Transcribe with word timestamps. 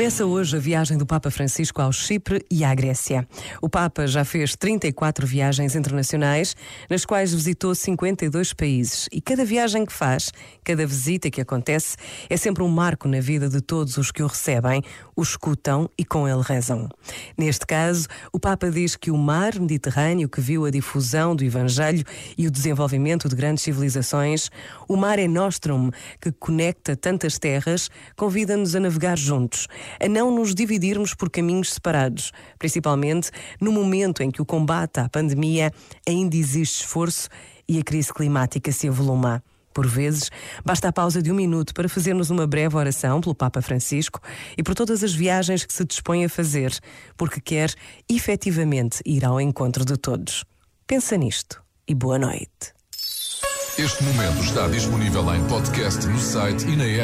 Começa 0.00 0.24
hoje 0.24 0.56
a 0.56 0.58
viagem 0.58 0.96
do 0.96 1.04
Papa 1.04 1.30
Francisco 1.30 1.82
ao 1.82 1.92
Chipre 1.92 2.42
e 2.50 2.64
à 2.64 2.74
Grécia. 2.74 3.28
O 3.60 3.68
Papa 3.68 4.06
já 4.06 4.24
fez 4.24 4.56
34 4.56 5.26
viagens 5.26 5.76
internacionais, 5.76 6.56
nas 6.88 7.04
quais 7.04 7.34
visitou 7.34 7.74
52 7.74 8.54
países. 8.54 9.10
E 9.12 9.20
cada 9.20 9.44
viagem 9.44 9.84
que 9.84 9.92
faz, 9.92 10.32
cada 10.64 10.86
visita 10.86 11.30
que 11.30 11.42
acontece, 11.42 11.98
é 12.30 12.36
sempre 12.38 12.62
um 12.62 12.68
marco 12.68 13.06
na 13.06 13.20
vida 13.20 13.46
de 13.46 13.60
todos 13.60 13.98
os 13.98 14.10
que 14.10 14.22
o 14.22 14.26
recebem, 14.26 14.82
o 15.14 15.20
escutam 15.20 15.86
e 15.98 16.02
com 16.02 16.26
ele 16.26 16.40
rezam. 16.40 16.88
Neste 17.36 17.66
caso, 17.66 18.08
o 18.32 18.40
Papa 18.40 18.70
diz 18.70 18.96
que 18.96 19.10
o 19.10 19.18
mar 19.18 19.60
Mediterrâneo, 19.60 20.30
que 20.30 20.40
viu 20.40 20.64
a 20.64 20.70
difusão 20.70 21.36
do 21.36 21.44
Evangelho 21.44 22.06
e 22.38 22.46
o 22.46 22.50
desenvolvimento 22.50 23.28
de 23.28 23.36
grandes 23.36 23.62
civilizações, 23.62 24.50
o 24.88 24.96
mar 24.96 25.18
nostrum, 25.28 25.90
que 26.18 26.32
conecta 26.32 26.96
tantas 26.96 27.38
terras, 27.38 27.90
convida-nos 28.16 28.74
a 28.74 28.80
navegar 28.80 29.18
juntos 29.18 29.68
a 29.98 30.08
não 30.08 30.30
nos 30.30 30.54
dividirmos 30.54 31.14
por 31.14 31.30
caminhos 31.30 31.72
separados, 31.72 32.32
principalmente 32.58 33.30
no 33.60 33.72
momento 33.72 34.22
em 34.22 34.30
que 34.30 34.42
o 34.42 34.46
combate 34.46 35.00
à 35.00 35.08
pandemia 35.08 35.72
ainda 36.06 36.36
existe 36.36 36.82
esforço 36.84 37.28
e 37.68 37.78
a 37.78 37.82
crise 37.82 38.12
climática 38.12 38.70
se 38.70 38.88
avoluma. 38.88 39.42
Por 39.72 39.86
vezes, 39.86 40.30
basta 40.64 40.88
a 40.88 40.92
pausa 40.92 41.22
de 41.22 41.30
um 41.30 41.34
minuto 41.34 41.72
para 41.72 41.88
fazermos 41.88 42.28
uma 42.28 42.46
breve 42.46 42.76
oração 42.76 43.20
pelo 43.20 43.34
Papa 43.34 43.62
Francisco 43.62 44.20
e 44.56 44.62
por 44.62 44.74
todas 44.74 45.04
as 45.04 45.14
viagens 45.14 45.64
que 45.64 45.72
se 45.72 45.84
dispõe 45.84 46.24
a 46.24 46.28
fazer, 46.28 46.76
porque 47.16 47.40
quer 47.40 47.72
efetivamente 48.08 49.00
ir 49.06 49.24
ao 49.24 49.40
encontro 49.40 49.84
de 49.84 49.96
todos. 49.96 50.44
Pensa 50.86 51.16
nisto 51.16 51.62
e 51.86 51.94
boa 51.94 52.18
noite. 52.18 52.74
Este 53.78 54.02
momento 54.02 54.42
está 54.42 54.68
disponível 54.68 55.34
em 55.34 55.46
podcast 55.46 56.06
no 56.06 56.18
site 56.18 56.66
e 56.66 56.76
na 56.76 56.84
app. 56.84 56.98